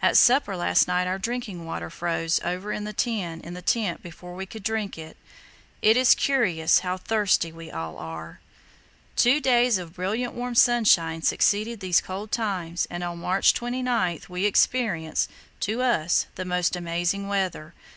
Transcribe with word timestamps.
At 0.00 0.16
supper 0.16 0.56
last 0.56 0.86
night 0.86 1.08
our 1.08 1.18
drinking 1.18 1.66
water 1.66 1.90
froze 1.90 2.38
over 2.44 2.70
in 2.70 2.84
the 2.84 2.92
tin 2.92 3.40
in 3.40 3.54
the 3.54 3.60
tent 3.62 4.00
before 4.00 4.32
we 4.32 4.46
could 4.46 4.62
drink 4.62 4.96
it. 4.96 5.16
It 5.82 5.96
is 5.96 6.14
curious 6.14 6.78
how 6.86 6.98
thirsty 6.98 7.50
we 7.50 7.72
all 7.72 7.98
are." 7.98 8.38
Two 9.16 9.40
days 9.40 9.76
of 9.76 9.94
brilliant 9.96 10.34
warm 10.34 10.54
sunshine 10.54 11.22
succeeded 11.22 11.80
these 11.80 12.00
cold 12.00 12.30
times, 12.30 12.86
and 12.90 13.02
on 13.02 13.18
March 13.18 13.54
29 13.54 14.20
we 14.28 14.44
experienced, 14.44 15.28
to 15.58 15.82
us, 15.82 16.26
the 16.36 16.44
most 16.44 16.76
amazing 16.76 17.26
weather. 17.26 17.74